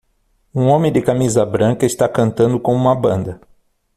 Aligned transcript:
Um 0.51 0.65
homem 0.69 0.91
de 0.91 0.99
camisa 0.99 1.45
branca 1.45 1.85
está 1.85 2.09
cantando 2.09 2.59
com 2.59 2.73
uma 2.73 2.95
banda. 2.95 3.39